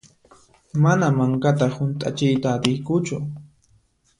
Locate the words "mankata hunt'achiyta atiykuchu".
1.17-3.15